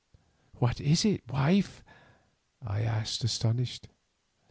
"What 0.55 0.79
is 0.81 1.05
it, 1.05 1.29
wife?" 1.31 1.83
I 2.59 2.81
asked 2.81 3.23
astonished. 3.23 3.87